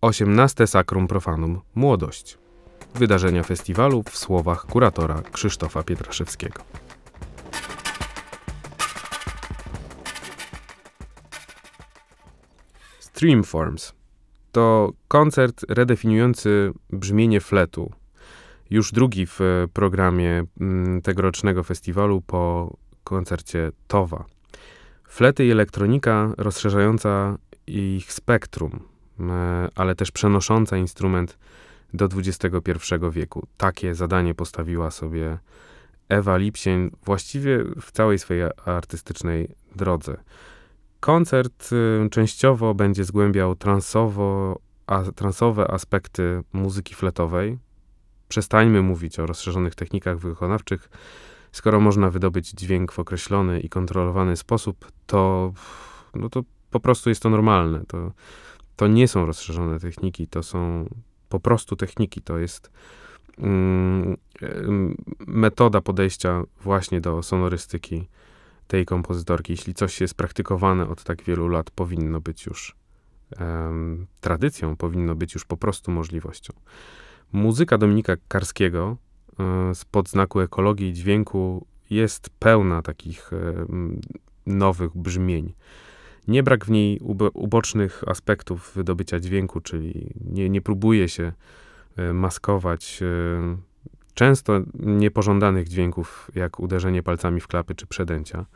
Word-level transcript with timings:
18 0.00 0.66
Sacrum 0.66 1.08
Profanum 1.08 1.60
Młodość. 1.74 2.38
Wydarzenia 2.94 3.42
festiwalu 3.42 4.02
w 4.02 4.16
słowach 4.18 4.66
kuratora 4.66 5.22
Krzysztofa 5.32 5.82
Pietraszewskiego. 5.82 6.62
Streamforms 12.98 13.92
to 14.52 14.92
koncert 15.08 15.64
redefiniujący 15.68 16.72
brzmienie 16.90 17.40
fletu. 17.40 17.92
Już 18.70 18.92
drugi 18.92 19.26
w 19.26 19.40
programie 19.72 20.44
mm, 20.60 21.02
tegorocznego 21.02 21.62
festiwalu 21.62 22.20
po 22.20 22.76
koncercie 23.04 23.72
Towa. 23.88 24.24
Flety 25.08 25.46
i 25.46 25.50
elektronika 25.50 26.32
rozszerzająca 26.38 27.38
ich 27.66 28.12
spektrum, 28.12 28.95
ale 29.74 29.94
też 29.94 30.10
przenosząca 30.10 30.76
instrument 30.76 31.38
do 31.94 32.04
XXI 32.04 32.94
wieku. 33.10 33.46
Takie 33.56 33.94
zadanie 33.94 34.34
postawiła 34.34 34.90
sobie 34.90 35.38
Ewa 36.08 36.36
Lipsień 36.36 36.90
właściwie 37.04 37.64
w 37.80 37.92
całej 37.92 38.18
swojej 38.18 38.42
artystycznej 38.64 39.48
drodze. 39.76 40.16
Koncert 41.00 41.72
y, 41.72 42.10
częściowo 42.10 42.74
będzie 42.74 43.04
zgłębiał 43.04 43.56
transowo, 43.56 44.58
a, 44.86 45.02
transowe 45.02 45.70
aspekty 45.70 46.42
muzyki 46.52 46.94
fletowej. 46.94 47.58
Przestańmy 48.28 48.82
mówić 48.82 49.18
o 49.18 49.26
rozszerzonych 49.26 49.74
technikach 49.74 50.18
wykonawczych. 50.18 50.88
Skoro 51.52 51.80
można 51.80 52.10
wydobyć 52.10 52.50
dźwięk 52.50 52.92
w 52.92 52.98
określony 52.98 53.60
i 53.60 53.68
kontrolowany 53.68 54.36
sposób, 54.36 54.92
to, 55.06 55.52
no 56.14 56.28
to 56.28 56.42
po 56.70 56.80
prostu 56.80 57.08
jest 57.08 57.22
to 57.22 57.30
normalne. 57.30 57.84
To, 57.88 58.12
to 58.76 58.86
nie 58.86 59.08
są 59.08 59.26
rozszerzone 59.26 59.80
techniki, 59.80 60.26
to 60.26 60.42
są 60.42 60.88
po 61.28 61.40
prostu 61.40 61.76
techniki. 61.76 62.22
To 62.22 62.38
jest 62.38 62.70
mm, 63.38 64.16
metoda 65.26 65.80
podejścia 65.80 66.42
właśnie 66.60 67.00
do 67.00 67.22
sonorystyki 67.22 68.08
tej 68.66 68.86
kompozytorki. 68.86 69.52
Jeśli 69.52 69.74
coś 69.74 70.00
jest 70.00 70.14
praktykowane 70.14 70.88
od 70.88 71.04
tak 71.04 71.22
wielu 71.22 71.48
lat, 71.48 71.70
powinno 71.70 72.20
być 72.20 72.46
już 72.46 72.76
um, 73.40 74.06
tradycją, 74.20 74.76
powinno 74.76 75.14
być 75.14 75.34
już 75.34 75.44
po 75.44 75.56
prostu 75.56 75.90
możliwością. 75.90 76.52
Muzyka 77.32 77.78
Dominika 77.78 78.16
Karskiego 78.28 78.96
um, 79.38 79.74
spod 79.74 80.08
znaku 80.08 80.40
ekologii 80.40 80.88
i 80.88 80.92
dźwięku 80.92 81.66
jest 81.90 82.30
pełna 82.30 82.82
takich 82.82 83.30
nowych 84.46 84.96
brzmień. 84.96 85.54
Nie 86.28 86.42
brak 86.42 86.64
w 86.64 86.70
niej 86.70 87.00
ubocznych 87.34 88.04
aspektów 88.06 88.72
wydobycia 88.74 89.20
dźwięku, 89.20 89.60
czyli 89.60 90.14
nie, 90.24 90.50
nie 90.50 90.60
próbuje 90.62 91.08
się 91.08 91.32
e, 91.96 92.12
maskować 92.12 93.02
e, 93.02 93.06
często 94.14 94.60
niepożądanych 94.74 95.68
dźwięków, 95.68 96.30
jak 96.34 96.60
uderzenie 96.60 97.02
palcami 97.02 97.40
w 97.40 97.46
klapy 97.46 97.74
czy 97.74 97.86
przedęcia. 97.86 98.46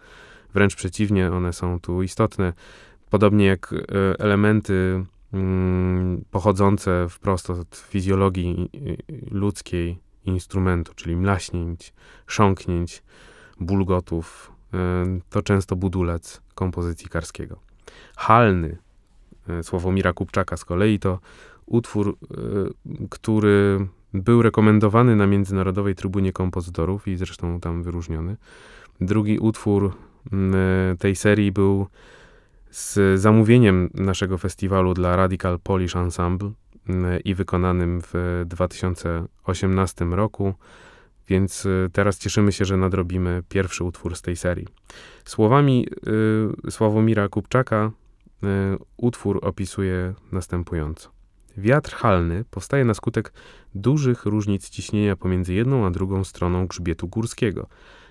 Wręcz 0.54 0.76
przeciwnie, 0.76 1.32
one 1.32 1.52
są 1.52 1.80
tu 1.80 2.02
istotne. 2.02 2.52
Podobnie 3.10 3.46
jak 3.46 3.72
e, 3.72 3.76
elementy 4.20 5.04
mm, 5.32 6.24
pochodzące 6.30 7.06
wprost 7.08 7.50
od 7.50 7.76
fizjologii 7.76 8.70
ludzkiej 9.30 9.98
instrumentu, 10.24 10.94
czyli 10.94 11.16
mlaśnięć, 11.16 11.92
sząknięć, 12.26 13.02
bulgotów, 13.60 14.52
to 15.30 15.42
często 15.42 15.76
budulec 15.76 16.42
kompozycji 16.54 17.08
Karskiego. 17.08 17.60
Halny 18.16 18.78
e, 19.48 19.62
Sławomira 19.62 20.12
Kupczaka 20.12 20.56
z 20.56 20.64
kolei 20.64 20.98
to 20.98 21.18
utwór, 21.66 22.08
e, 22.08 22.34
który 23.10 23.86
był 24.14 24.42
rekomendowany 24.42 25.16
na 25.16 25.26
Międzynarodowej 25.26 25.94
Trybunie 25.94 26.32
Kompozytorów 26.32 27.08
i 27.08 27.16
zresztą 27.16 27.60
tam 27.60 27.82
wyróżniony. 27.82 28.36
Drugi 29.00 29.38
utwór 29.38 29.94
tej 30.98 31.16
serii 31.16 31.52
był 31.52 31.86
z 32.70 33.20
zamówieniem 33.20 33.90
naszego 33.94 34.38
festiwalu 34.38 34.94
dla 34.94 35.16
Radical 35.16 35.58
Polish 35.58 35.96
Ensemble 35.96 36.50
i 37.24 37.34
wykonanym 37.34 38.00
w 38.02 38.42
2018 38.46 40.04
roku. 40.04 40.54
Więc 41.30 41.66
y, 41.66 41.90
teraz 41.92 42.18
cieszymy 42.18 42.52
się, 42.52 42.64
że 42.64 42.76
nadrobimy 42.76 43.42
pierwszy 43.48 43.84
utwór 43.84 44.16
z 44.16 44.22
tej 44.22 44.36
serii. 44.36 44.66
Słowami 45.24 45.86
y, 46.66 46.70
Sławomira 46.70 47.28
Kupczaka 47.28 47.90
y, 48.42 48.46
utwór 48.96 49.38
opisuje 49.42 50.14
następująco. 50.32 51.10
Wiatr 51.56 51.94
halny 51.94 52.44
powstaje 52.50 52.84
na 52.84 52.94
skutek 52.94 53.32
dużych 53.74 54.24
różnic 54.24 54.70
ciśnienia 54.70 55.16
pomiędzy 55.16 55.54
jedną 55.54 55.86
a 55.86 55.90
drugą 55.90 56.24
stroną 56.24 56.66
grzbietu 56.66 57.08
górskiego. 57.08 57.66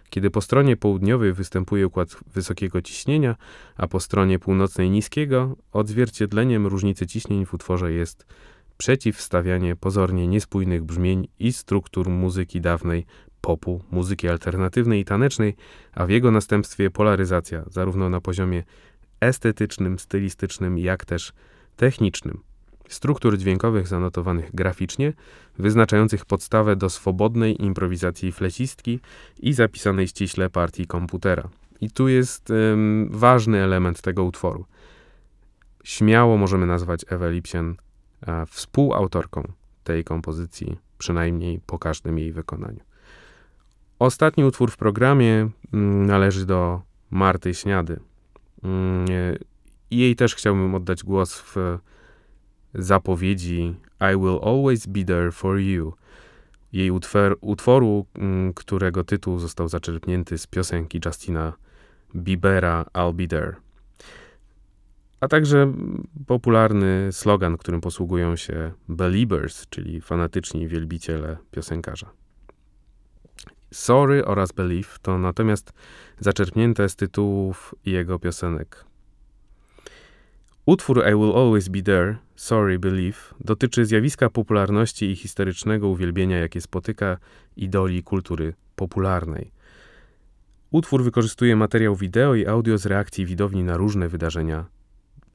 Kiedy 0.10 0.30
po 0.30 0.42
stronie 0.42 0.78
południowej 0.78 1.34
występuje 1.34 1.88
układ 1.88 2.10
wysokiego 2.34 2.82
ciśnienia, 2.82 3.36
a 3.78 3.88
po 3.88 4.00
stronie 4.00 4.40
północnej 4.40 4.90
niskiego, 4.90 5.56
odzwierciedleniem 5.72 6.68
różnicy 6.68 7.08
ciśnień 7.08 7.46
w 7.46 7.54
utworze 7.54 7.92
jest 7.92 8.26
przeciwstawianie 8.80 9.76
pozornie 9.76 10.28
niespójnych 10.28 10.84
brzmień 10.84 11.28
i 11.40 11.54
struktur 11.54 12.10
muzyki 12.10 12.62
dawnej, 12.62 13.06
popu, 13.42 13.84
muzyki 13.92 14.30
alternatywnej 14.30 15.02
i 15.02 15.06
tanecznej, 15.06 15.56
a 15.94 16.06
w 16.06 16.10
jego 16.10 16.32
następstwie 16.32 16.90
polaryzacja, 16.90 17.64
zarówno 17.70 18.10
na 18.10 18.22
poziomie 18.22 18.64
estetycznym, 19.20 20.00
stylistycznym, 20.00 20.78
jak 20.78 21.06
też 21.06 21.34
technicznym. 21.76 22.40
Struktur 22.90 23.38
dźwiękowych 23.38 23.88
zanotowanych 23.88 24.56
graficznie, 24.56 25.14
wyznaczających 25.58 26.26
podstawę 26.26 26.76
do 26.76 26.90
swobodnej 26.90 27.64
improwizacji 27.64 28.32
flecistki 28.32 29.00
i 29.40 29.54
zapisanej 29.54 30.08
ściśle 30.08 30.50
partii 30.50 30.88
komputera. 30.88 31.50
I 31.82 31.92
tu 31.92 32.08
jest 32.08 32.50
ym, 32.50 33.10
ważny 33.12 33.58
element 33.58 34.02
tego 34.02 34.24
utworu. 34.24 34.66
Śmiało 35.84 36.38
możemy 36.38 36.66
nazwać 36.66 37.06
Ewę 37.10 37.32
Lipsian 37.32 37.76
współautorką 38.48 39.44
tej 39.84 40.04
kompozycji, 40.04 40.78
przynajmniej 40.98 41.60
po 41.66 41.80
każdym 41.80 42.20
jej 42.20 42.32
wykonaniu. 42.32 42.80
Ostatni 44.00 44.44
utwór 44.44 44.72
w 44.72 44.78
programie 44.78 45.50
mm, 45.74 46.06
należy 46.06 46.46
do 46.46 46.82
Marty 47.10 47.54
Śniady. 47.54 48.00
Mm, 48.64 49.06
jej 49.92 50.16
też 50.16 50.36
chciałbym 50.36 50.76
oddać 50.76 51.04
głos 51.04 51.40
w 51.40 51.78
zapowiedzi 52.74 53.76
I 54.14 54.18
Will 54.18 54.40
Always 54.44 54.88
Be 54.88 55.04
There 55.04 55.32
For 55.32 55.60
You. 55.60 55.94
Jej 56.74 56.92
utwór, 56.92 57.38
utworu, 57.42 58.06
mm, 58.16 58.54
którego 58.54 59.04
tytuł 59.04 59.40
został 59.40 59.68
zaczerpnięty 59.68 60.38
z 60.38 60.48
piosenki 60.48 61.02
Justina 61.06 61.54
Biebera 62.16 62.86
I'll 62.94 63.14
Be 63.14 63.28
There 63.28 63.69
a 65.20 65.28
także 65.28 65.74
popularny 66.28 67.08
slogan, 67.12 67.58
którym 67.58 67.82
posługują 67.82 68.36
się 68.36 68.72
believers, 68.88 69.68
czyli 69.70 70.02
fanatyczni 70.02 70.68
wielbiciele 70.68 71.38
piosenkarza. 71.52 72.12
Sorry 73.72 74.26
oraz 74.26 74.52
Believe 74.52 75.00
to 75.02 75.18
natomiast 75.18 75.74
zaczerpnięte 76.20 76.90
z 76.90 76.96
tytułów 76.96 77.76
jego 77.86 78.20
piosenek. 78.20 78.86
Utwór 80.66 81.04
I 81.12 81.16
Will 81.16 81.38
Always 81.38 81.70
Be 81.70 81.82
There, 81.82 82.18
Sorry 82.36 82.80
Believe 82.80 83.18
dotyczy 83.40 83.86
zjawiska 83.86 84.30
popularności 84.30 85.12
i 85.12 85.16
historycznego 85.16 85.88
uwielbienia, 85.88 86.38
jakie 86.38 86.62
spotyka 86.62 87.18
idoli 87.58 88.04
kultury 88.04 88.54
popularnej. 88.76 89.52
Utwór 90.72 91.04
wykorzystuje 91.04 91.56
materiał 91.56 91.96
wideo 91.96 92.36
i 92.36 92.46
audio 92.46 92.78
z 92.78 92.86
reakcji 92.86 93.26
widowni 93.26 93.64
na 93.64 93.78
różne 93.78 94.10
wydarzenia 94.10 94.66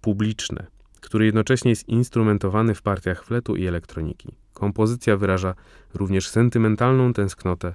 publiczne, 0.04 0.66
który 1.00 1.26
jednocześnie 1.26 1.70
jest 1.70 1.88
instrumentowany 1.88 2.74
w 2.74 2.82
partiach 2.82 3.24
fletu 3.24 3.56
i 3.56 3.66
elektroniki. 3.66 4.36
Kompozycja 4.52 5.16
wyraża 5.16 5.54
również 5.94 6.28
sentymentalną 6.28 7.12
tęsknotę 7.12 7.74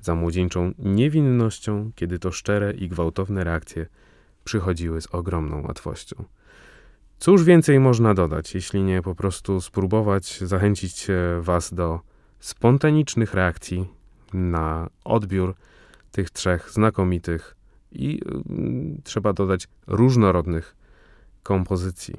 za 0.00 0.14
młodzieńczą 0.14 0.72
niewinnością, 0.78 1.90
kiedy 1.94 2.18
to 2.18 2.32
szczere 2.32 2.72
i 2.72 2.88
gwałtowne 2.88 3.44
reakcje 3.44 3.86
przychodziły 4.44 5.00
z 5.00 5.06
ogromną 5.06 5.62
łatwością. 5.62 6.24
Cóż 7.18 7.44
więcej 7.44 7.80
można 7.80 8.14
dodać, 8.14 8.54
jeśli 8.54 8.82
nie 8.82 9.02
po 9.02 9.14
prostu 9.14 9.60
spróbować 9.60 10.40
zachęcić 10.40 11.06
Was 11.40 11.74
do 11.74 12.00
spontanicznych 12.40 13.34
reakcji 13.34 13.86
na 14.32 14.88
odbiór 15.04 15.54
tych 16.10 16.30
trzech 16.30 16.70
znakomitych 16.70 17.56
i 17.92 18.20
y, 18.98 19.02
trzeba 19.04 19.32
dodać 19.32 19.68
różnorodnych 19.86 20.77
kompozycji. 21.42 22.14